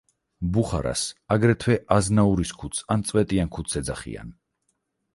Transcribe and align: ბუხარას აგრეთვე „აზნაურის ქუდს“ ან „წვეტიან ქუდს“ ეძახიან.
ბუხარას 0.53 1.03
აგრეთვე 1.35 1.77
„აზნაურის 1.97 2.57
ქუდს“ 2.63 2.83
ან 2.97 3.07
„წვეტიან 3.13 3.55
ქუდს“ 3.59 3.81
ეძახიან. 3.85 4.39